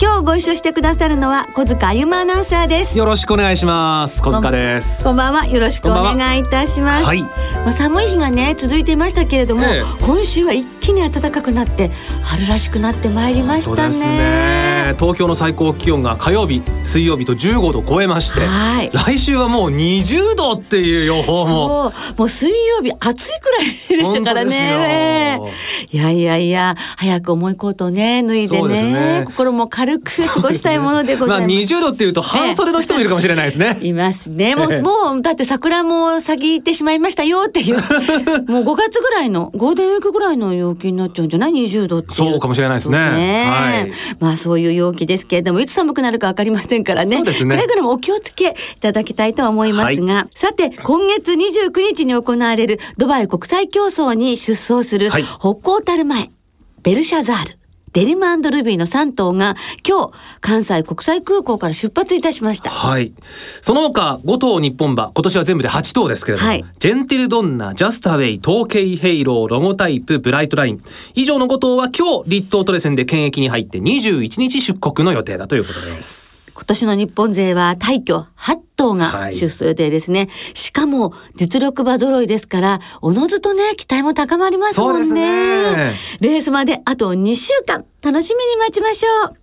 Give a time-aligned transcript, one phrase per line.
[0.00, 2.98] 今日ご一緒してくださるのは小塚あゆまアナウンサーです。
[2.98, 4.22] よろしくお願いします。
[4.22, 5.04] 小塚です。
[5.04, 5.46] こんばんは。
[5.46, 7.06] よろしくお願いいたします。
[7.06, 7.14] は。
[7.14, 10.04] いまあ、寒い日がね続いていましたけれども、ええ。
[10.04, 11.90] 今週は一気に暖かくなって
[12.22, 25.40] 春らしくなってまいりましたねね東京の最高気温が火曜日水曜日と15度を超えましてはい来週はもう20度っていう予報ももう水曜日暑いくらいでしたからね
[25.90, 31.74] いやいやいや早く重いコートをね脱いでねね心も軽く過ごしたいものでごまあざいます。
[31.74, 33.78] 20度っていうと半袖の人もいるかもしれないですね。
[33.82, 34.56] いますね。
[34.56, 37.76] もう、ええもう、だって桜も咲きってしまいましたよっていう。
[38.50, 42.14] もう5月ぐらいの、ゴールデンウィークぐらいの陽気になっちゃうんじゃない ?20 度って。
[42.14, 47.16] そうかもしれないですねはいまあそういう陽気ですけれども、いつ寒くなるかわかりませんからね。
[47.16, 47.56] そうですね。
[47.56, 55.24] くれぐれもお気をつけいただきたいと思いますが、さて、今月29日に行われるドバイ国際競争に出走する、はい。
[55.24, 56.30] 北高たる前、
[56.82, 57.58] ベルシャザール、
[57.94, 59.54] デニムアンドルビーの3頭が
[59.88, 62.68] 今日関西国際空港から出発いたしました。
[62.68, 63.14] はい。
[63.62, 70.82] その他5頭日本馬今年は全部で8頭ですけれども、はいジェンティルドンナ、ジャスタウェイ、トウケイヘイロー、ロゴタイプ、ブライトライン
[71.14, 76.33] 以上の5頭は今日栗東トレセンで検疫に入って21日出国の予定だということです。
[76.54, 80.28] 今年の日本勢は大挙8頭がはい出走予定ですね。
[80.54, 85.76] しかも実力馬揃いですから、おのずとね、期待も高まりますもんね。
[85.76, 89.34] ねレースまであと2週間、楽しみに待ちましょう。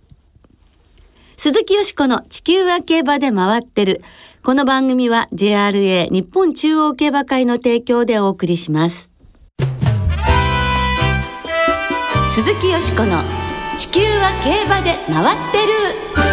[1.36, 4.02] 鈴木よしこの地球は競馬で回ってる。
[4.42, 9.12] この番組は JRA 日本中央競馬会の提供でお送りします。
[12.30, 13.22] 鈴木よしこの
[13.78, 16.31] 地球は競馬で回ってる。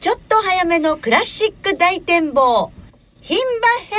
[0.00, 2.70] ちょっと早めのクラシック大展望。
[3.20, 3.98] 牝馬編。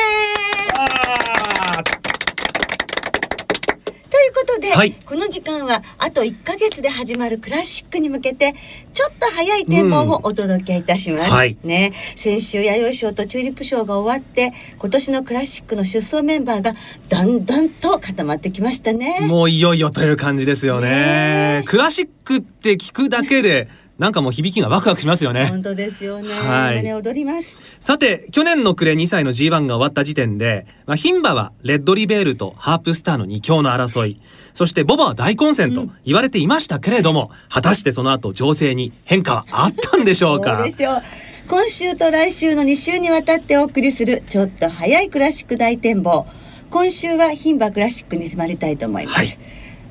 [4.09, 4.93] ということで、はい。
[4.93, 8.55] この時間はあと1ヶ月で始まるクラシックに向けて
[8.93, 11.57] ちょっと早い展望をお届けいたします、うんはい。
[11.65, 16.75] ね先週弥生賞とチューリップ賞が終わって今年のクラシックの出走メンバーが
[17.09, 19.19] だんだんと固まってきましたね。
[19.19, 21.59] もういよいよという感じですよね。
[21.59, 23.67] ねクラシックって聞くだけで
[23.99, 25.45] なんかもう響きがワクワクしますよね。
[25.47, 26.77] 本当ですよね、はい。
[26.77, 27.57] 胸躍ります。
[27.81, 34.19] さて去年の暮れ2歳の G1 が終わった時点で、まあ、牝馬はレッドリベールとハープスターの2強の争い。
[34.53, 41.01] そしてボバは大混戦と言われていましたけれども、果たしてその後情勢に変化はあったんでしょうどかうでしょう。
[41.49, 46.25] 今週と来週の2週にわたってお送りするちょっと早いクラシック大展望。
[46.69, 49.27] 今週は牝馬クラシックに迫りたいと思います、はい。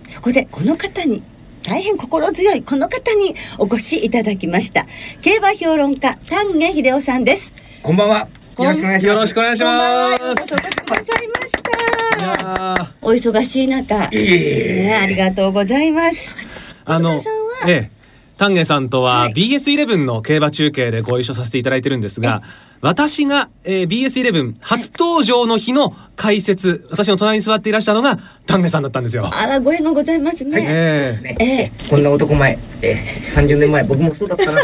[0.09, 1.23] そこでこの方に
[1.69, 4.87] 大変心強いこの方にお越しいただきました。
[5.21, 7.53] 競馬評論家丹下秀夫さんです。
[7.83, 8.29] こんばんは。
[8.59, 9.15] よろしくお願いします。
[9.15, 10.19] よろしくお願いしこんばんは。
[10.19, 14.87] ますお越しくださいましたーお忙しい中、いえいえ。
[14.87, 16.37] ね、ありがとうございます。
[16.87, 17.23] あの
[18.39, 19.35] 丹下さんとははい。
[19.35, 22.43] BS11 の競馬中継でご一緒させていただいてるんですが、
[22.81, 29.31] 私が、えー BS11 初登場の日の解説、私の隣に座っていらっしゃるのが丹下さんだったんですよ。
[29.33, 34.59] あらご縁がございますね、ええねええこんな男前、えー、30年前僕もそうだったな。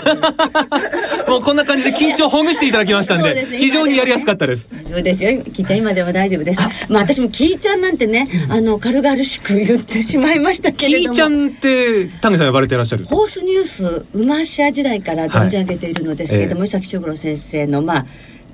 [1.31, 4.69] もうこんな感じで緊張をほぐしていただきましたんでですね非常にやりやすかったです。
[4.91, 5.41] そうですよ。
[5.43, 6.61] キーちゃん今でも大丈夫です。
[6.89, 11.13] まあ私もキーちゃんなんてね、あの軽々しく言ってしまいましたけキれども。
[11.13, 13.05] ーちゃんって丹下さん呼ばれていらっしゃる？
[13.05, 18.07] ホースニュース馬社時代から存じ上げているのですけれども、はい石崎修五郎先生のまあ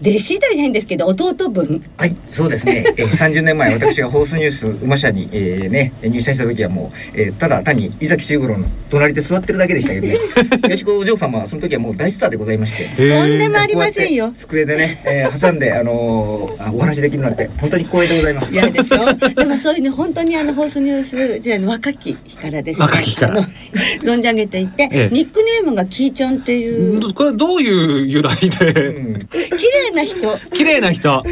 [0.03, 1.83] 弟子という変ですけど弟分？
[1.99, 2.85] はい、そうですね。
[2.97, 10.15] えー、30年前私がホースニュース馬社に、えー、ね入社した時はもう、えー、ただ単に伊崎修五郎の隣で座ってるだけでしたけどね。
[10.71, 12.85] よしこお嬢様はその時はもう大スターでございまして。
[12.97, 18.53] とんでもありませんよ机でね、えー、挟んであのーあお話できるなんて本当に光栄でございます。
[18.55, 19.13] いやでしょ？
[19.35, 23.49] でもそういうね本当にあのホースニュース時代の若き日からですね若き日から
[24.03, 28.91] 存じ上げていて、ええニックネームがキーちゃんっていうこれどういう由来うで？
[28.91, 31.25] ん、 綺麗な人綺麗な人、は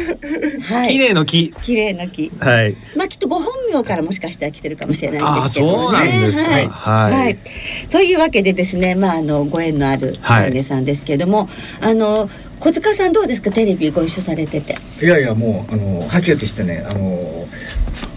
[0.87, 1.53] い綺麗の木。
[1.63, 2.75] 綺麗な木はい。
[2.95, 5.83] まあきっとご本名からもしかしたら来てるかもしれないですけどもね。
[5.83, 6.49] そうなんですか。
[6.49, 6.67] はい。
[6.67, 7.13] はい。
[7.25, 7.37] はい
[7.89, 11.49] そういうわけでですね、まああのご縁のあるはいさんですけれども、
[11.81, 13.51] あの小塚さんどうですか？
[13.51, 14.75] テレビご一緒されてて。
[15.01, 17.45] いやいやもうあのはっきりとしてねあの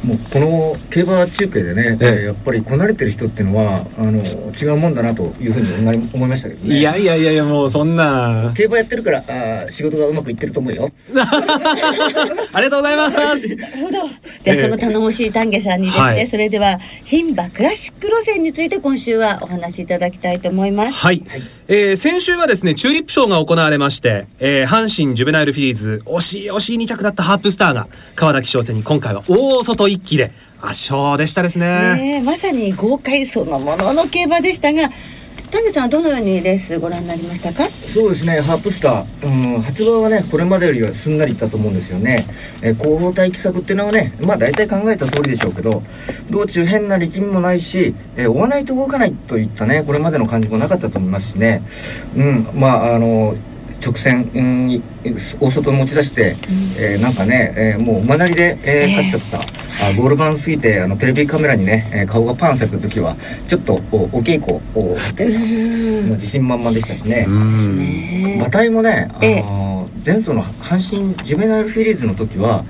[0.04, 2.08] もうこの競馬中継でね、ええ。
[2.08, 6.78] えーやっぱりこなれてる人っていうのはあの違うもんだなというふうに思い思いましたけどね。
[6.78, 8.52] いやいやいやいやもうそんな。
[8.56, 10.90] 競馬やってるからあー仕事がうまくいってると思うよ。
[12.52, 13.48] ありがとうございます。
[13.54, 13.90] なるほど。
[13.90, 14.08] では、
[14.44, 14.56] ええ。
[14.56, 16.28] その頼もしい丹下さんにですね、はい。
[16.28, 20.92] それでは牝馬クラシック路線について今週はお話しいただきたいと思います。
[20.92, 21.22] はい、
[21.68, 31.96] えー先週はですねチューリップ賞が行われまして、えー阪神ジュベナイルフィリーズ惜しい惜しい2着だったハープスターが川田騎将戦に今回は大外一騎で圧勝でしたですね。
[31.96, 34.90] ねえまさに豪快そのものの競馬でしたが、
[35.50, 37.68] 丹下さんはどのようにレースご覧になりましたか？
[37.68, 42.26] そうですねハープスター、うん、発売はねこれまでよりはすんなりいったと思うんですよね、
[42.62, 45.82] えー後方待機策っていうのはねまあ大体考えた通りでしょうけど
[46.30, 51.62] 道中変な力みもないし、えー追わないと動かないといったねこれまでの感じもなかったと思いますしね。
[52.16, 53.34] うんまああの
[53.84, 54.82] 直線、うん、
[55.40, 56.36] 大外持ち出して、
[56.78, 58.96] えーなんかね、えーもう馬なりで、えーええ。
[58.96, 63.16] 勝っちゃった、あゴール板過ぎてあのテレビカメラにね、えー顔がパンされた時は
[63.48, 67.26] ちょっとおお稽古を して自信満々でしたしね。
[68.36, 69.40] 馬体もね、あええ。
[69.42, 72.64] の前走の阪神ジュベナイルフィリーズの時は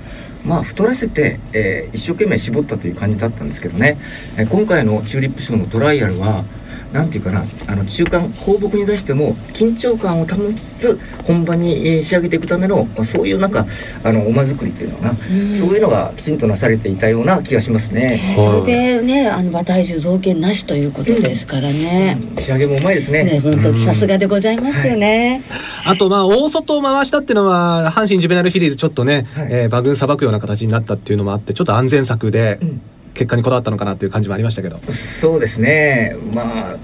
[0.45, 3.97] まあ太らせて、えー一生懸命絞ったという感じだったんですけどね、
[4.37, 6.43] えー今回のチューリップ賞のトライアルは
[6.93, 13.65] なんていうかなあの中間放牧に出しても緊張感を保ちつつ本番にえー仕上げていくためのそういうなんか
[14.03, 18.35] あの馬作りというのかな、うんそういうのがきちんとなされていたような気がしますね。
[18.37, 22.17] えーそれでねあの馬体重増減なしということですからね。
[22.37, 23.23] 仕上げもうまいですね。
[23.23, 25.41] ね本当さすがでございますよね。
[25.85, 32.81] あとまあ大外を回したっていうのは阪神ジュベナイルフィリーズちょっとね、はいえー馬群さばくような形になったっていうのもあってちょっと安全策でうん
[33.13, 36.77] 結果にこだわったのかなっていう感じもありましたけど、そうですね、まあ、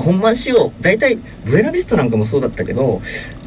[0.00, 3.00] 本番仕様、大体、ブエナビストなんかもそうだったけど、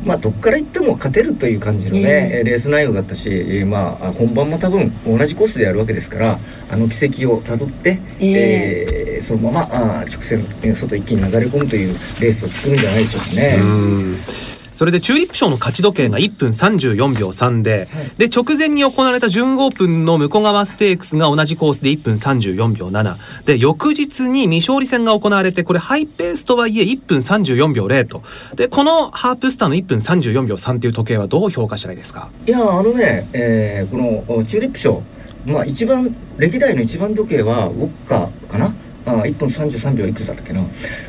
[0.05, 6.39] まあ、どっから行っても勝てるという感じのね、ええレース内容だったし、えーまあ、本番も多分同じコースでやるわけですから、
[6.71, 8.85] あの奇跡をたどって、え。
[8.89, 9.61] えーそのまま
[10.01, 11.89] あー直線、えー外一気に流れ込むという
[12.19, 14.50] レースを作るんじゃないでしょうかね。
[14.81, 17.87] うんそれでチューリップ賞の勝ち時計が1分34秒3で、
[18.17, 28.23] で直前に行われた準オープンの向こう側ステークスが同じコースで1分34秒7で翌日に未勝利戦が行われてこれハイペースとはいえ1分34秒0と。
[28.55, 32.31] でこのハープスターの1分34秒3という時計はどう評価したらいいですか？
[32.47, 35.03] いやあのね、えーこのおチューリップ賞、
[35.45, 38.73] まあ、一番歴代の一番時計はウォッカかな？
[39.05, 40.61] あ1分33秒いくつだったっけな、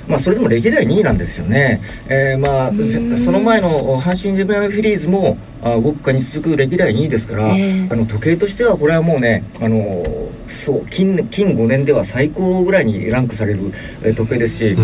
[0.08, 3.18] まあ、それでも歴代2位なんですよね、えーまあ、ん。
[3.18, 7.88] その前の阪神ジェベナルフィリーズもあウォッカに続く歴代2位ですから、ええ。
[7.90, 13.72] あの時計としてはこれはもうねあのそう近近5年では最高ぐらいにランクされる、
[14.02, 14.76] えー時計ですし、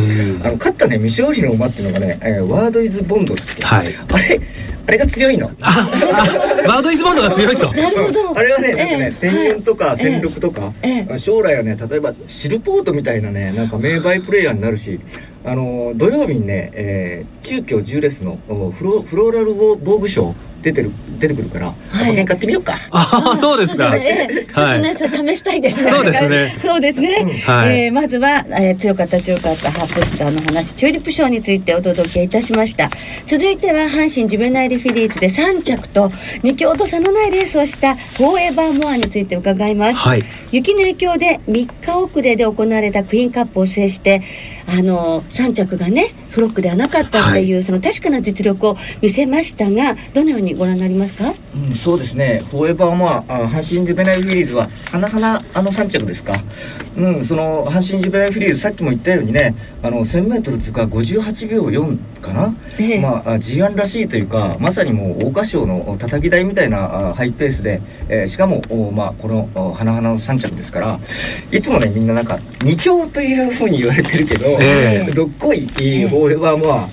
[0.42, 3.86] あの勝ったね未勝利の馬っていうのがね、えーワードイズボンドってはい。
[4.12, 4.40] あれ
[4.86, 5.46] あれが強いの。
[5.46, 7.70] ワードイズボンドが強いと。
[7.72, 8.32] なるほど。
[8.38, 11.18] あれはね、ええなんかね、千円とか千六とか、ええ。
[11.18, 14.98] 将来はね、例えばシルポートみたいなね、なんか名バイプレイヤーになるし、
[15.44, 22.74] あの土曜日にね、えー中京10レスのおフロフローラル防具賞出てる出てくるから、はい馬券買ってみようか。
[22.90, 25.90] ああそうですかええちょっとね、それ試したいですね。
[25.90, 27.26] そうですね そうですね。
[27.44, 32.90] はいえーまずは、えー強かった強かったハープスターの話、チューリップ賞についてお届けいたしました。
[33.26, 36.08] 続いては阪神ジュベナイルフィリーズで3着と
[36.42, 39.94] 2強と差のないレースをしたフォーエバーモアについて伺います。
[39.94, 44.22] はい雪の影響で3日遅れで行われたクイーンカップを制して
[44.66, 51.32] あの3着がねフロックではなかったっていう、その確かな実力を見せましたがどのようにご覧になりますか？
[51.54, 52.42] うん、そうですね。
[52.50, 56.34] フォーエバーモア、あ阪神ジュベナイルフィリーズは、はなはなあの3着ですか。
[56.96, 62.54] うん、その阪神ジュベナイルフィリーズ、さっきも言ったようにね、あの1000メートル通過58秒4かな。
[62.78, 71.00] ええまあ、あ G1 らしいというか、まさにもう桜花賞の叩き台みたいなあハイペースで、えーしかも、おまあ、このお花々の3着ですから、
[71.50, 76.88] いつもね、みんななんか、2強というふうに言われてるけど、ええどっこい、ええフォーエバーモア、あ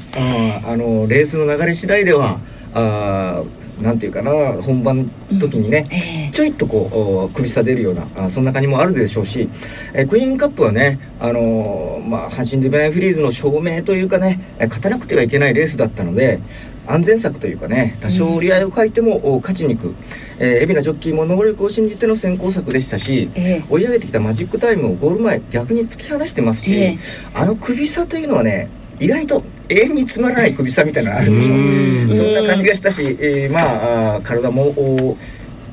[0.63, 2.39] ーあのレースの流れ次第では、
[2.75, 6.31] あーなんていうかな本番の時にね、ええ。
[6.31, 9.49] ちょいっとこうお首差出るようなあそんな感じもあるでしょうし、
[9.93, 16.39] えークイーンカップはね、あのーまあ、阪神デベナイフィリーズの証明というかねえー勝たなくてはいけないレースだったので
[16.87, 19.95] 安全策というかね多少折り合いを欠いても、お勝ちに行く、
[20.39, 23.63] えー、海老名ジョッキーも能力を信じての先行策でしたし、ええ。
[23.69, 26.97] 追い上げてきたマジックタイムをゴール前逆に突き放してますし、ええ。
[27.33, 31.53] あの首差というのはね意外と永遠につまらない首差みたいなのあるでしょ。
[31.53, 32.13] うん。
[32.15, 35.17] そんな感じがしたし、えーまあ体もお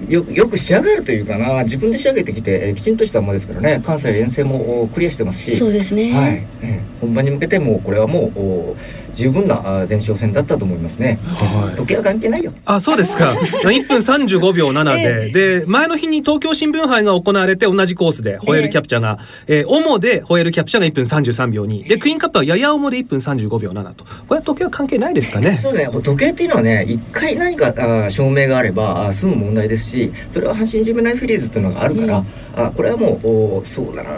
[0.08, 1.62] よよく仕上がるというかな。
[1.62, 3.80] 自分で仕上げてきて、えーきちんとした馬ですからね。
[3.84, 5.56] 関西遠征もおクリアしてますし。
[5.56, 6.46] そうですね、はい。
[6.62, 8.76] えー本番に向けてもうこれはもうお
[9.14, 11.19] 十分なあ前哨戦だったと思いますね。
[11.25, 11.76] はい。
[11.76, 12.52] 時計は関係ないよ。
[12.64, 13.26] あそうですか。
[13.26, 24.04] まあ1分35秒7で、で前の日に東京新聞杯が行われて同じコースでホエールキャプチャーが、えー、主でホエールキャプチャーが1分33秒2でクイーンカップはやや重で1分35秒7と。
[24.04, 25.57] これは時計は関係ないですかね？
[25.57, 32.25] そうね、時計っていうのはね、一回何かあ証明があればあ済む問題ですし、それは阪神ジュベナイルフィリーズっていうのがあるから、
[32.57, 34.11] あこれはもうおそうだな。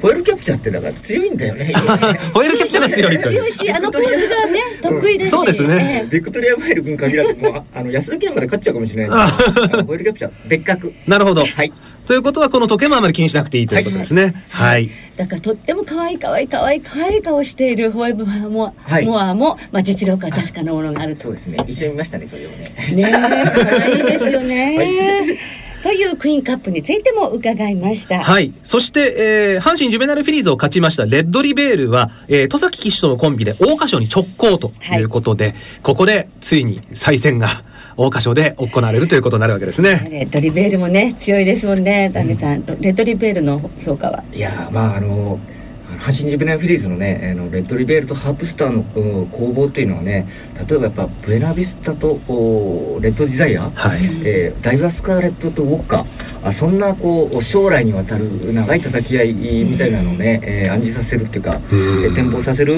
[0.00, 1.72] ホエールキャプチャーってだから強いんだよね。
[2.32, 3.40] ホエールキャプチャーが強いという。
[3.40, 5.30] 強いしあのポーズがね得意ですし。
[5.30, 6.02] そうですね。
[6.04, 6.08] ええ。
[6.10, 9.30] ビクトリアマイル君限らずもうああの安田記念まで勝っちゃうかもしれない。
[9.84, 10.92] ホエールキャプチャー別格。
[11.06, 11.72] なるほど、はい。
[12.08, 14.32] ということはこの時計もあまり気にしなくていいということですね。
[14.48, 19.04] はい、だからとっても可愛い可愛い可愛い可愛い顔しているホエブモア、はい。
[19.04, 21.24] モアも、まあ、実力は確かなものがあると。
[21.24, 21.58] そうですね。
[21.66, 22.72] 一緒に見ましたね、それをね。
[22.94, 23.12] ねえ。
[23.12, 28.22] 可愛いですよね、 はいというクイーンカップについても伺いました。
[28.22, 28.52] はい。
[28.62, 35.02] そして、えー、阪神ジュベナルフィリーズを勝ちましたレッドリベールは、えー、戸崎騎手とのコンビで桜花賞に直行とい。
[35.02, 37.48] うことで、ここでついに再戦が
[37.90, 40.08] 桜花賞で行われるということになるわけですね。
[40.10, 44.24] レッドリベールもね強いですもんねダメさん、レッドリベールの評価は？
[44.32, 45.38] いやーまああの
[45.98, 50.28] 阪神ジュベナフィリーズのねあのレッドリベールとハープスターのうん攻防っていうのはね
[50.68, 54.00] 例えばやっぱブエナビスタとおレッドディザイア、はい。
[54.24, 56.04] えーダイワスカーレットとウォッカ
[56.42, 62.76] あそんなこう将来にわたる長い叩き合いみたいなのをね、えー暗示させるっていうか、うんえー展望させる、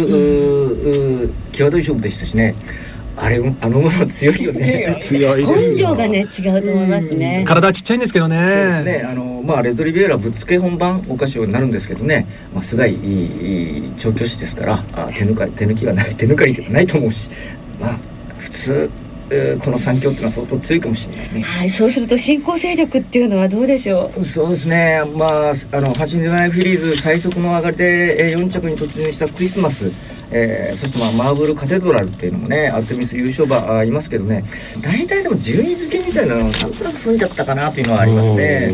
[1.53, 2.55] 際どい勝負でしたしね
[3.23, 4.97] あれあのもの 強いよね。
[5.01, 8.37] 強いですよ根性がね違うと思いますね体はちっちゃいんですけどね。
[8.37, 9.07] そうですね。
[9.11, 12.27] あのまあレッドリベールはぶっつけ本番お菓子になるんですけどね。
[12.55, 17.29] まあすごいいいいい調教師ですから、あ手抜かり手抜きはない手抜かりってないと思うし、
[17.81, 17.97] まあ
[18.39, 18.91] 普通
[19.33, 21.43] えーこの三強っていうのは相当強いかもしれないね。
[21.43, 24.25] はいそうすると新興勢力っていうのはどうでしょう？
[24.25, 25.03] そうですね。
[25.15, 25.31] まあ
[25.73, 29.93] あの阪神デナイフィリーズ最速の上がりでえー4着に突入したクリスマス。
[30.33, 34.45] えーそしてまあマーブルカテドラルっていうのもねアルテミス優勝馬あいますけどね。
[34.81, 38.73] 大体でも順位付けみたいなのなんとなく済んじゃったかなというのはありますね。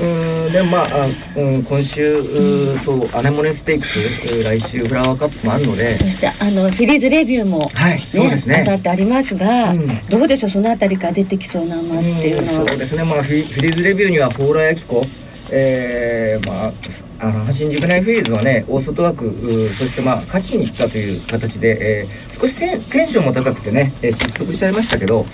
[0.00, 1.06] うんでもまああ、
[1.40, 5.96] うん、今週、うーそうアネモネステークスえー来週フラワーカップもあるので。
[5.96, 8.62] そしてあのフィリーズレビューもはいそうですね。
[8.62, 9.86] あさってありますが、うん。
[10.08, 15.06] どうでしょうそのあたりから出てきそうな馬っていうのは、そうですね、まあ、フィフィリーズレビューには蓬莱明子、
[15.50, 16.72] えーまあ、
[17.18, 19.30] あの阪神ジュベナイルフィリーズはね大外枠
[19.78, 22.58] そしてまあ勝ちに行ったという形で、えー少し
[22.90, 25.24] テンションも高くてね、えー失速しちゃいましたけど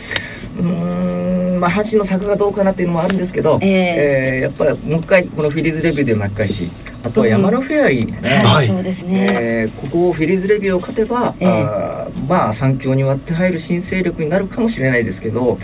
[0.57, 4.39] うーんまあ阪神の策がどうかなっていうのもあるんですけど、ええ。
[4.39, 6.71] ーやっぱりもう一回このフィリーズレビューで巻き返し
[7.05, 15.59] あとは山のフェアリーもね、はいそうですね、えーここをフィリーズレビューを勝てば、ええあーまあ3強に割って入る新勢力になるかもしれないですけど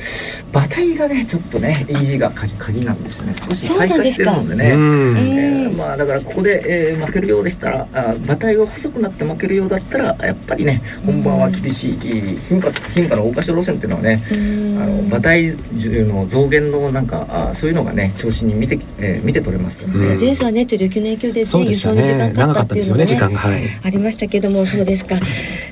[0.53, 3.33] 馬体がねちょっとね維持が鍵鍵なんですね。
[3.35, 5.69] 少し再開してるのでね。
[5.77, 20.07] まあだからここで、えー負けるようでしたらあ馬体が細くなって負けるようだったらやっぱりね本番は厳しい牝馬牝馬の大箇所路線っていうのはねあの馬体重の増減のなんかあそういうのがね調子に見て、えー見て取れますからね。
[20.07, 22.19] うん前走はねちょっと雪の影響で、ね、そうでした輸送に時ね。
[22.19, 23.55] 間かかっ長かったたですよね、っていうのがね時間が。
[23.55, 23.81] はい。
[23.85, 25.17] ありましたけどもそうですか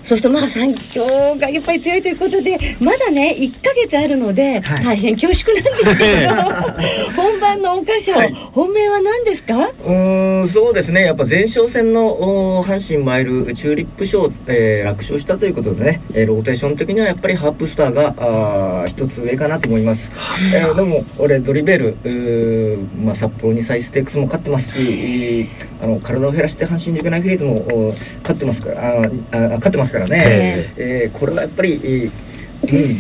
[0.02, 1.04] そしてまあ三強
[1.40, 6.34] がやっぱり強いということでまだね1ヶ月あるので、はい大変恐縮なんですけど
[7.20, 9.56] 本番のお菓子を、はい本命は何ですか？
[9.56, 11.02] うーんそうですね。
[11.04, 20.10] やっぱ前哨戦のお阪神マイルチューリップ賞、えー楽勝したということでね、えーローテーション的にはやっぱりハープスターが一つ上かなと思います。
[20.56, 21.96] えーでも俺ドリベル、
[23.02, 25.48] まあ、札幌2歳ステークスも勝ってますし
[25.82, 27.92] あの体を減らして阪神ジュベナイルフィリーズもお
[28.22, 30.72] 勝ってますからあーあー勝ってますからね、え。
[30.76, 32.10] えーこれはやっぱり、えー
[32.62, 32.96] うん、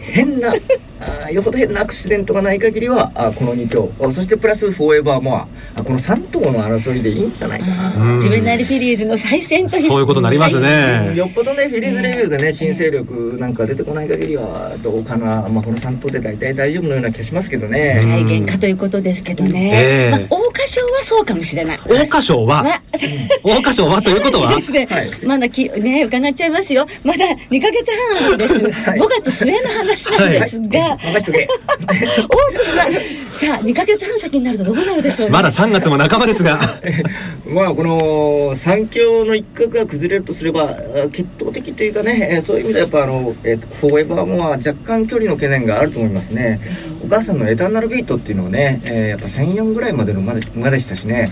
[0.00, 0.52] 変な
[1.00, 3.90] あーよほど変なアクシデントがない限りはあーこの2強。
[4.00, 5.46] あそしてプラスフォーエバーモア。
[5.74, 7.94] あこの3頭の争いでいいんじゃないかな。
[7.94, 8.16] うん。
[8.16, 9.82] 自分なりフィリーズの再戦という。
[9.82, 11.12] そういうことになりますうんね。
[11.14, 18.00] よっぽどねフィリーズレビューでね新勢力なんか出てこない限りはどうかな、まあ、この3頭で大体大丈夫のような気がしますけどね。
[18.02, 20.10] 再現かということですけどね、ええ。
[20.10, 21.78] まあ、桜花賞はそうかもしれない。
[21.78, 22.82] 桜花賞は、まあ
[23.42, 24.54] 桜花賞はということは？
[24.56, 25.08] で、すね、はい。
[25.24, 26.86] まだきね伺っちゃいますよ。
[27.04, 27.86] まだ2ヶ月
[28.18, 29.00] 半あるんです、はい。
[29.00, 31.46] 5月末の話なんですが、任しとけ。
[31.48, 32.34] 多く
[32.76, 32.90] は
[33.32, 36.60] さあ2ヶ月半先になるとどうなるでしょうねまだ3月も半ばですが、
[37.46, 40.62] まあこの三強の一角が崩れるとすれば
[41.04, 46.60] あ決闘的というかね、えーそういう意味ではやっぱあの、えーとフォーエバーモア若干距離の懸念があると思いますね。
[47.04, 51.30] お母さんのエターナルビートっていうのはね、えーやっぱ1004ぐらいまでの馬で馬でしたしね。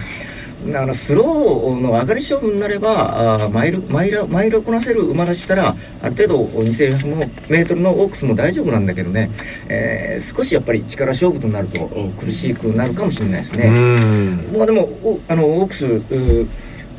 [0.74, 9.30] あのスローの上がり勝負になればあーマイルマイルマイルをこなせる馬だしたらある程度2100メートルのオークスも大丈夫なんだけどね、
[9.68, 13.68] えー少しやっぱり力勝負となるとお苦しくなるかもしれないですうね。
[13.70, 16.48] ん、まあでもおあのオークスうー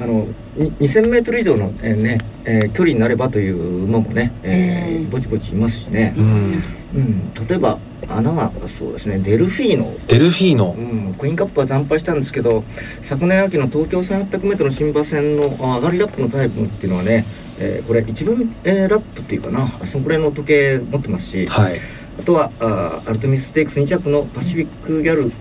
[0.01, 0.25] あの
[0.55, 5.09] に2000メートル以上の、えーねえー距離になればという馬もね、えーえー。
[5.09, 6.13] ぼちぼちいますしね。
[6.17, 6.63] う、ん。
[6.95, 7.77] うん、例えば
[8.09, 9.93] 穴はそうですねデルフィーノ。
[10.07, 10.75] デルフィーノ。
[10.77, 12.63] うん、クイーンカップは惨敗したんですけど
[13.01, 17.25] 昨年秋の東京 1800m の新馬戦のあ上がりラップのタイプっていうのはね、
[17.59, 21.79] えーこれ一番、えーラップっていうかなそこら辺の時計持ってますし、はい。
[22.19, 25.31] あとはあアルテミスステークス2着のパシフィックギャル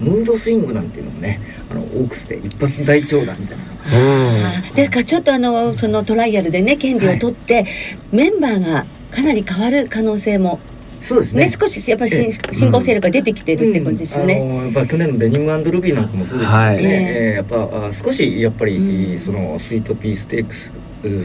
[0.00, 3.64] ムードスイングなんていうのもねあのオークスで一発大長打みたいな。
[3.98, 4.74] うん。
[4.76, 7.66] ですからちょっとあのそのトライアルでね権利を取って、
[8.12, 10.60] メンバーがかなり変わる可能性も
[11.04, 11.44] そうですね。
[11.44, 14.34] ね少しやっぱり進行勢力が出てきてるって感じですよね。
[14.34, 14.50] うん。
[14.50, 16.84] あのやっぱ去年のデニムルビーなんかもそうですけどね、はい。
[16.84, 19.18] えーやっぱあ少しやっぱり、うん。
[19.18, 20.72] そのスイートピーステークス
[21.04, 21.22] うう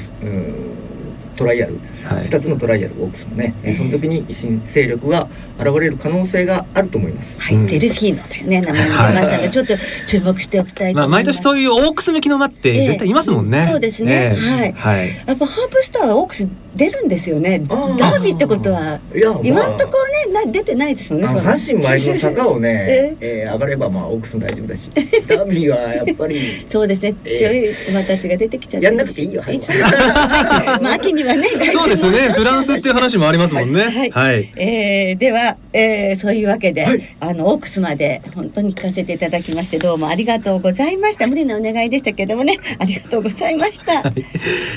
[1.37, 5.27] トライアル、はい2つのトライアルオークスもね、えーその時に新勢力が
[5.57, 7.39] 現れる可能性があると思います。
[7.39, 9.73] はい、うんデルフィーノというね名前が出ましたので、ちょっと
[10.07, 11.25] 注目しておきたいとまあ思います。
[11.25, 17.59] 毎年そういうオークス向きの馬って絶対いますもんね、ええそうですねええはいはいやっぱハープスターはオークス出るんですよね。
[17.59, 18.99] ダあーービーってことは。
[19.43, 21.25] 今んとこね、な出てないですよね。
[21.27, 24.89] 阪神前の坂をね え、えー上がればまあオークスも大丈夫だし
[25.27, 26.39] ダービーはやっぱり
[26.69, 27.15] そうですね。
[27.25, 28.85] ええ強い馬たちが出てきちゃって。
[28.85, 29.41] やんなくていいよ
[30.81, 31.47] まあ秋にはね。
[31.73, 32.31] そうですね。
[32.31, 33.83] フランスっていう話もありますもんね。
[33.83, 34.11] はい。
[34.11, 34.53] はい。
[34.55, 37.15] えーでは、えーそういうわけで、はい。
[37.19, 41.27] あのオークスまで本当に聞かせていただきましてどうもありがとうございました。
[41.27, 42.59] 無理なお願いでしたけどもね。
[42.79, 43.99] ありがとうございました。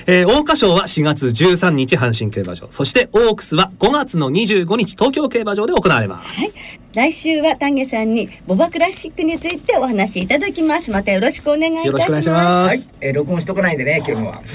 [0.07, 2.67] えー、桜花賞は4月13日阪神競馬場。
[2.71, 6.51] そしてオークスは5月の25日東京競馬場で行われます、はい、
[6.95, 10.91] 来週は丹下さんにボバクラシックについてお話しいただきます。
[10.91, 11.87] またよろしくお願いいたします。
[11.87, 14.43] よろしくお願いしますはい、えー録音しとかないんでね今日のは。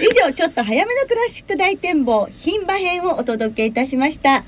[0.00, 4.44] 以上ちょっと早めのクラシック大展望牝馬編をお届けいたしました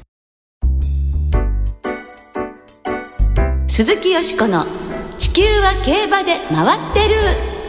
[3.68, 4.66] 鈴木よしこの
[5.18, 7.59] 地球は競馬で回ってる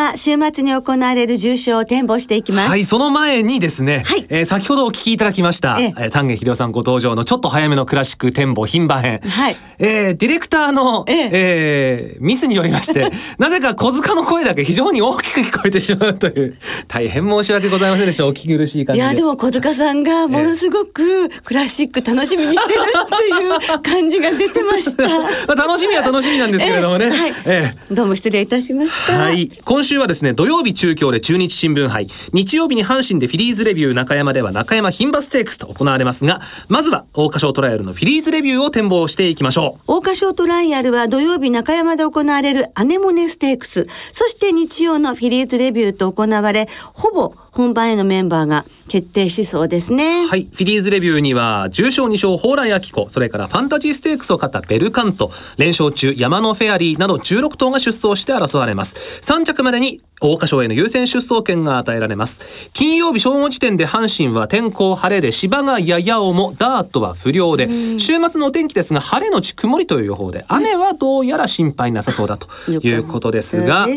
[0.00, 2.70] は週末に行われる重賞を展望していきます。
[2.70, 16.56] はい、その前にですね、はいえー先ほどお聞きいただきました、えええー丹下秀夫さんご登場のちょっと早めのクラシック展望牝馬編、はいえーディレクターの、えええーミスによりまして、 なぜか小塚の声だけ非常に大きく聞こえてしまうという、
[16.88, 18.26] 大変申し訳ございませんでした。
[18.26, 19.06] お聞き苦しい感じで。
[19.06, 25.08] いやでも小塚さんがものすごくクラシック楽しみにしてるっていう感じが出てました。
[25.08, 27.06] まあ楽しみは楽しみなんですけれどもね。
[27.06, 29.18] ええはいええどうも失礼いたしました。
[29.18, 29.50] はい。
[29.64, 39.80] 今週はですね、土曜日中京で中日新聞杯、日曜日に阪神でフィリーズレビュー中山では中山牝馬ステークスと行われますが、まずは桜花賞トライアルのフィリーズレビューを展望していきましょう。
[39.86, 50.26] 桜花賞トライアルは土曜日中山で行われるアネモネステークス、そして日曜のフィリーズレビューと行われ、ほぼ本番へのメンバーが決定しそうですね。
[50.26, 50.48] はい。
[50.52, 59.20] フィリーズレビューには、重賞2勝、蓬莱明子、それからファンタジーステークスを勝ったベルカント、連勝中、山のフェアリーなど16頭が出走して争われます。
[59.22, 62.42] 3着までに、桜花賞への優先出走権が与えられます。
[62.72, 73.94] 金曜日正午時点で阪神は天候晴れで芝がやや重、ダートは不良で、週末のお天気ですが、晴れのち曇りという予報で、雨はどうやら心配なさそうだということですが、この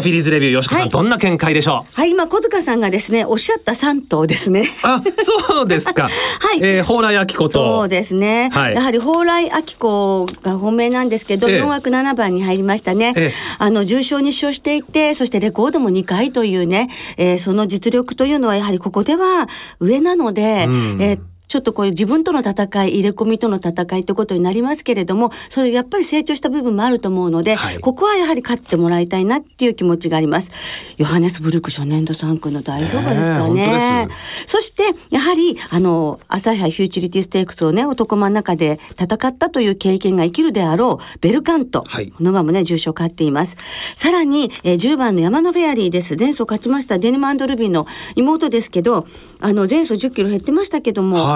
[0.00, 0.90] フィリーズレビュー、よしこさん、はい。
[0.90, 2.00] どんな見解でしょう？
[2.00, 4.70] はい、今小塚さんがですね、おっしゃった3頭ですね。
[4.82, 5.02] あ、
[5.50, 6.04] そうですか。
[6.40, 6.60] はい。
[6.62, 7.50] えー、蓬莱明子と。
[7.50, 8.74] そうですね、はい。
[8.74, 11.62] やはり蓬莱明子が本命なんですけど、ええ。
[11.62, 13.32] 4枠7番に入りましたね、ええ。
[13.58, 19.48] あの重賞に勝していてそしてレコードも2回というね、えーその実力というのはやはりここでは
[19.80, 21.02] 上なので、うん。
[21.02, 30.50] えーちょっとこういう自分との戦い、入れ込みとの戦いということになりますけれども、それやっぱり成長した部分もあると思うので、はいここはやはり勝ってもらいたいなっていう気持ちがあります。
[30.96, 34.08] ヨハネスブルク初年度3区の大評価ですからね。
[34.46, 41.84] そして、やはり、あの、朝日杯フューチュリティステークスをね、男間の中で戦ったという経験が生きるであろう、ベルカント。
[41.86, 43.56] はいこの馬もね、重賞勝っています。
[43.96, 46.16] さらに、えー10番の山のフェアリーです。
[46.16, 49.06] 前走勝ちましたデニマンドルビーの妹ですけど、
[49.40, 51.35] あの、前走10キロ減ってましたけども、は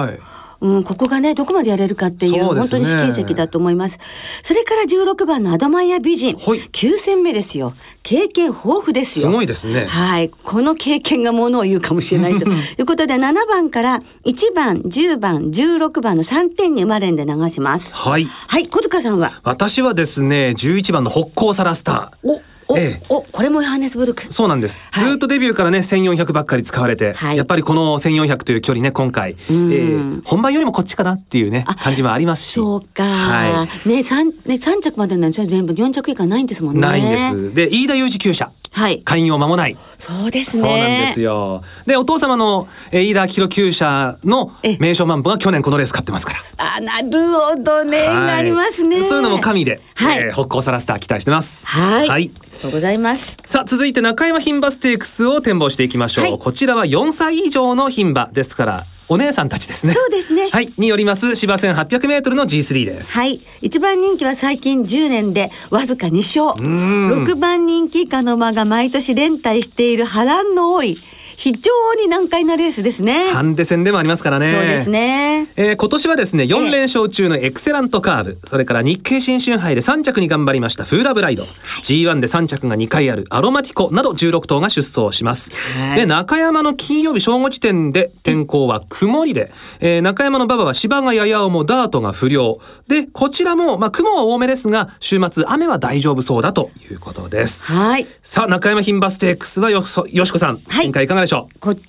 [0.61, 3.97] うん、ここがね、どこまでやれるかっていう、そうね本当に試金石だと思います。
[4.43, 6.35] それから16番のアドマイヤ美人。
[6.37, 7.73] はい9戦目ですよ。
[8.03, 9.31] 経験豊富ですすよ。
[9.31, 9.85] ごいですね。
[9.87, 10.29] はい。
[10.29, 17.91] この経験がものを言うかもしれないと いうことで、7番から1番、10番、16番の3点に生まれんで流します。
[17.95, 18.25] はい。
[18.25, 18.67] はい。
[18.67, 19.33] 小塚さんは？
[19.43, 22.27] 私はですね、11番の北高サラスター。
[22.29, 22.39] お、
[22.71, 23.01] お、ええ。
[23.09, 24.31] お、これもヨハネスブルク。
[24.31, 25.05] そうなんです、はい。
[25.05, 27.37] ずーっとデビューからね1400ばっかり使われて、はい。
[27.37, 29.69] やっぱりこの1400という距離ね今回、えん。
[29.69, 32.53] ー本番よりもこっちかなっていうねあ感じもありますし。
[32.53, 33.03] そうか。
[33.03, 35.47] はね、三ね、三着までなんですよ。
[35.47, 36.81] 全部4着以下ないんですもんね。
[36.81, 37.53] ないんです。
[37.53, 39.01] で飯田裕二厩舎はい。
[39.03, 39.77] 開業間もない。
[39.99, 40.61] そうですね。
[40.61, 41.61] そうなんですよ。
[41.85, 46.39] で、お父様の、えー、飯田明宏厩舎のえ名称万歩が去年このレース勝ってますから。
[46.57, 48.27] あなるほどね、はい。
[48.27, 49.03] なりますね。
[49.03, 50.19] そういうのも加味で、はい。
[50.19, 51.67] えー北高サラスター期待してます。
[51.67, 52.09] はい、はい。
[52.09, 53.37] ありがとうございます。
[53.45, 56.39] さあ続いて中山牝馬ステークスを展望していきましょう、はい。
[56.39, 59.93] こちらは4歳以上の牝馬ですからお姉さんたちですね。
[59.93, 60.47] そうですね。
[60.53, 60.71] はい。
[60.77, 63.11] によります芝線 800m の G3 です。
[63.11, 63.41] はい。
[63.61, 66.65] 一番人気は最近10年でわずか2勝。
[66.65, 67.25] ん。
[67.25, 70.97] 6番人気以下の馬が毎年連帯している波乱の多い
[71.41, 73.31] 非常に難解なレースですね。
[73.31, 74.53] ハンデ戦でもありますからね。
[74.53, 75.47] そうですね。
[75.55, 78.39] えー今年はですね4連勝中のエクセラントカーブ。
[78.45, 81.41] それから日経新春杯で3着に頑張りましたフーラブライド、
[81.81, 85.99] G1 で3着が2回あるアロマティコなど16頭が出走します、はい。
[86.01, 92.59] で中山の金曜日正午時点で天候は曇りで、えー中山の馬場は芝がやや重ダートが不良。
[92.87, 97.65] でこちらもまあ雲は多めですが週末雨は大丈夫そうだということです。
[97.65, 98.05] はい。
[98.21, 100.83] さあ中山牝馬ステークスはよそよしこさん、はい。
[100.83, 101.75] 展開いかがでしょうこ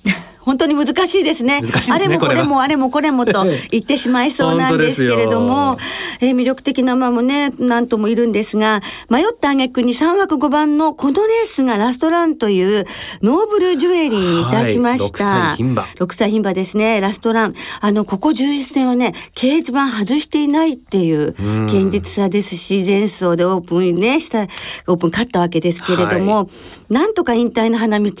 [0.43, 1.61] 本当に難しいですね。
[1.63, 5.77] すねあれもここれもあれもこれもと言ってしまいそうなんですけれども、
[6.19, 12.85] えー魅力的な馬もね、なんともいるんですが、迷った挙句に3枠5番のこのレースがラストランという
[13.21, 15.23] ノーブルジュエリーにいたしました。
[15.25, 15.83] はい六歳牝馬。
[15.83, 17.53] 6歳牝馬ですね、ラストラン。
[17.79, 21.29] あの、ここ11戦はね、掲示板外していないっていう
[21.67, 24.43] 現実さですし、前走でオープンね、した、
[24.87, 26.49] オープン勝ったわけですけれども、
[26.89, 28.11] なんとか引退の花道、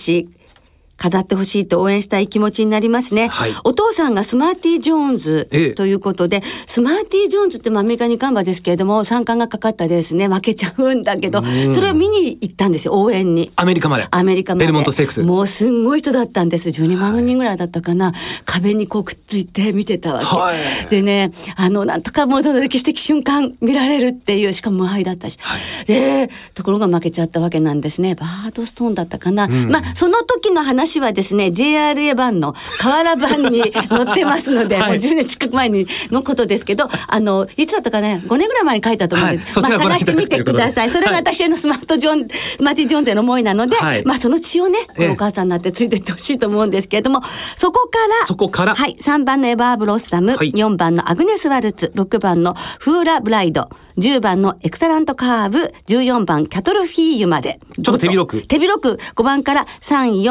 [0.97, 3.27] 飾ってほしいと応援したい気持ちになりますね。
[3.27, 13.51] はいお父さんがスマーティー・ジョーンズええということで、スマーティー・ジョーンズってまあアメリカにカンバですけれども、参加がかかったですね、負けちゃうんだけど、それを見に行ったんですよ、応援に。
[13.55, 14.65] アメリカまでアメリカまで。
[14.65, 16.69] ベルモントステークスもうすんごい人だったんです。
[16.69, 18.13] 12万人ぐらいだったかな。
[18.45, 20.25] 壁にこうくっついて見てたわけ。
[20.25, 20.55] はい
[20.89, 25.37] でね、あの、なんとかもうその歴史的瞬間見られるっていう、しかも無敗だったし。
[25.85, 28.15] で、ところが負けちゃったわけなんですね。
[28.15, 29.47] バードストーンだったかな。
[29.47, 34.89] まあ、その時の話はですね、JRA 版の瓦版に載ってますので、 はい。
[34.91, 39.45] もう10年近く前にのことですけど、あの、いつだったかね、5年ぐらい前に書いたと思うんで、はい。
[39.55, 40.89] まあ、探してみてください。
[40.89, 44.03] それが私のスマートジョーン、スマーティ・ジョーンズへの思いなので、はい。
[44.05, 45.09] まあ、その血をね、ええ。
[45.09, 47.21] お母さんになってついてってほしいと思うんですけれども、
[47.55, 48.75] そこから、そこから？
[48.75, 50.51] はい、3番のエバーブロッサム、はい。
[50.51, 57.59] 4番のアグネス・ワルツ、6番のフーラ・ブライド、10番のエクサラント・カーブ、14番キャトルフィーユまで。
[57.81, 58.41] ちょっと手広く。
[58.47, 60.21] 手広く、5番から3、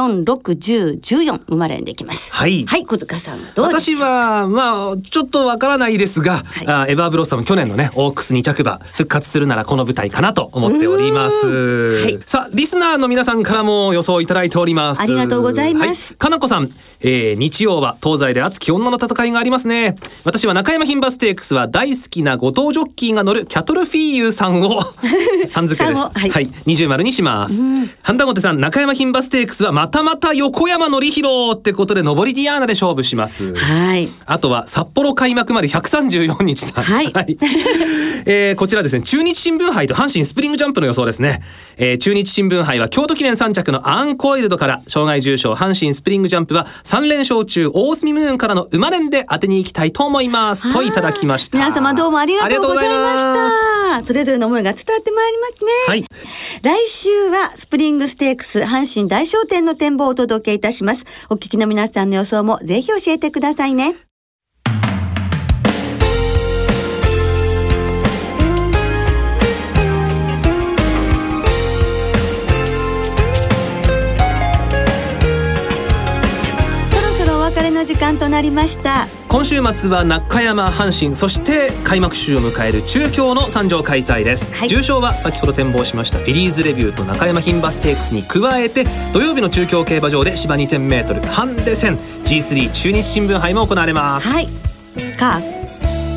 [0.43, 2.33] 4、6、10、14、生まれんできます。
[2.33, 2.65] はい。
[2.67, 4.01] はい、小塚さん、どうでしょう？
[4.01, 6.67] 私はまあちょっとわからないですが、い。
[6.67, 12.19] あエバーブロッサム去年のねオークス2着馬復活するならこの舞台かなと思っております、はい。
[12.27, 15.03] さあリスナーの皆さんからも予想いただいております。
[15.03, 16.13] ありがとうございます。
[16.13, 19.97] はかなこさん、えー日曜は東西で熱き女の戦いがありますね。
[20.25, 24.81] 私は中山牝馬ステークスは大好きな後藤ジョッキーが乗るキャトルフィーユさんを
[25.47, 26.01] さん付けです。
[26.01, 26.31] はい。
[26.31, 27.63] はい、二重丸にします。
[28.03, 33.55] ハンダゴテさん、中山牝馬ステークスはまたまた横山のりひろってことで、上りディアーナで勝負します。
[33.55, 34.09] はい。
[34.27, 36.85] あとは札幌開幕まで134日さん。
[36.85, 37.13] はい
[38.25, 41.43] えーこちらですね、中日新聞杯と阪神スプリングジャンプの予想ですね。
[41.77, 50.73] えー中日新聞杯は京都記念3着のアンコイルドから、障害重賞阪神スプリングジャンプは3連勝中、大隅ムーンからの馬連で当てに行きたいと思います。
[50.73, 51.59] といただきました。
[51.59, 54.05] 皆様どうもありがとうございました。
[54.07, 55.71] それぞれの思いが伝わってまいりますね。
[55.89, 56.05] はい。
[56.63, 61.05] 来週はスプリングステークス阪神大商店の展望をお届届けいたします。
[61.31, 64.12] お聞きの皆さんの予想もぜひ教えてくださいね。
[77.85, 79.07] 時間となりました。
[79.29, 94.47] 今週末は中山阪神そして開幕週を迎える中京の参上開催です、はい重賞は先ほど展望しましたフィリーズレビューと中山牝馬ステークスに加えて土曜日の中京競馬場で芝 2000m ハンデ戦 G3 中日新聞杯も行われますはい。
[95.17, 95.62] か。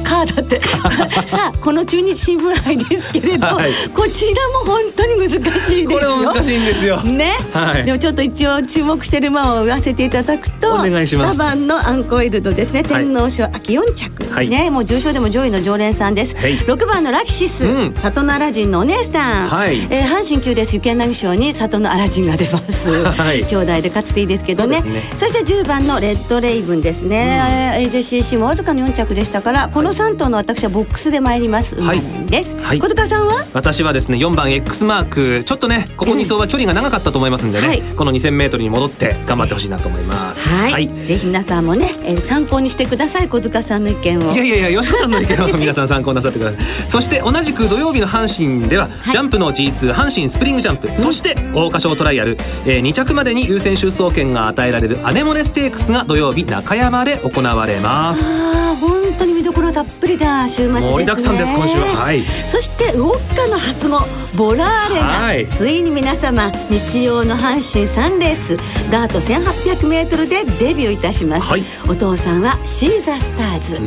[0.05, 0.61] かだって。
[1.25, 3.71] さあこの中日新聞杯ですけれど、はい。
[3.93, 5.89] こちらも本当に難しいですよ。
[5.89, 7.01] これも難しいんですよ。
[7.01, 7.85] ね、はい。
[7.85, 11.39] でもちょっと一応注目してる馬を言わせていただくとお願いします。
[11.39, 12.83] ラバンのアンコイルドですね。
[12.89, 13.03] はい。
[13.03, 14.49] 天皇賞秋4着、はい。
[14.49, 14.69] ね。
[14.69, 16.53] もう重賞でも上位の常連さんです、はい。
[16.53, 17.93] 6番のラキシス、うん。
[17.95, 19.87] 里のアラジンのお姉さん、はい。
[19.89, 23.43] えー阪神級レース雪柳賞に里のアラジンが出ます、はい。
[23.45, 24.81] 兄弟で勝つていいですけどね。
[24.81, 25.01] そね。
[25.17, 31.75] そして10番のレッドレイブンですね、AJCC もわずかに4着でしたからこの3頭の私はボックスで参ります。
[31.75, 32.79] 馬連です、はい。
[32.79, 33.45] 小塚さんは？
[33.53, 35.43] 私はですね4番 X マーク。
[35.45, 40.47] ちょっとねここ2走は距離が長かったと思いますんでね、はいこの 2000m に戻って頑張ってほしいなと思います。
[40.49, 44.33] はい、ぜひ皆さんもね、えー参考にしてください小塚さんの意見を。
[44.33, 46.89] いやいやいや吉子さんの意見を皆さん参考になさってください。
[46.89, 49.11] そして同じく土曜日の阪神では、はい。
[49.11, 58.23] ジャンプの G2 阪神スプリングジャンプ、そして桜花賞トライアル、えー2着までに優先出走権が与えられるアネモネステークスが土曜日中山で行われます。
[58.25, 60.91] あー本当に見どころたっぷりだ週末ですね。
[60.91, 61.85] 盛りだくさんです今週は。
[61.85, 62.21] はい。
[62.49, 63.99] そしてウォッカの初語
[64.35, 65.47] ボラーレが、はい。
[65.47, 68.57] ついに皆様日曜の阪神3レース
[68.91, 71.63] ダート 1800m でデビューいたします、はい。
[71.87, 73.79] お父さんはシーザースターズ、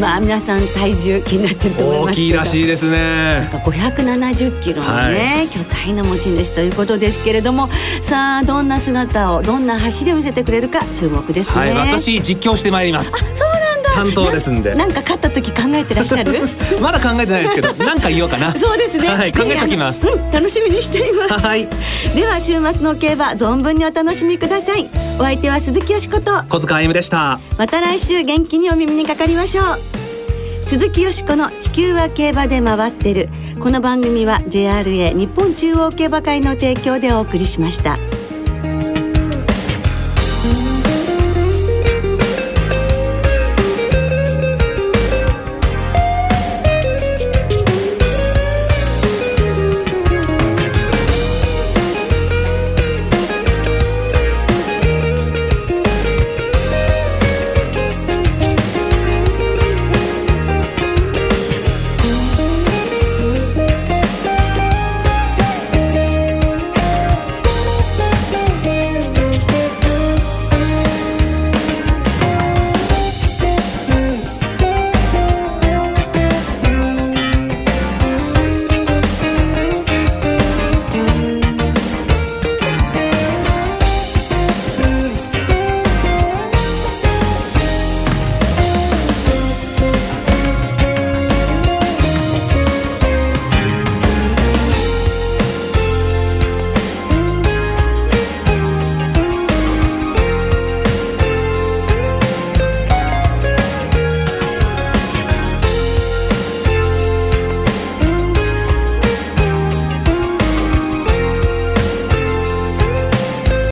[0.00, 3.48] まあ皆さん体重気になってると思います大きいらしいですね。
[3.52, 7.68] 570キロのね、巨大な持ち主ということですけれども。
[8.02, 13.12] さあどんな姿をどんな走りを見せてくれるか注目ですね、はい私実況してまいります
[13.94, 16.32] 担当ですんで なんか勝った時考えてらっしゃる？
[16.80, 19.08] まだ考えてないですけど何か言おうかな そうですね。
[19.08, 21.34] はい考えときますうん、楽しみにしています。
[21.34, 21.68] はい
[22.14, 24.88] では週末の競馬存分にお楽しみください。
[25.18, 26.30] お相手は鈴木よしこと。
[26.48, 29.78] 小塚歩でしたまた来週元気にお耳にかかりましょう。
[30.64, 33.28] 鈴木よしこの地球は競馬で回ってる。
[33.60, 37.98] この番組は JRA 日本中央競馬会の提供でお送りしました。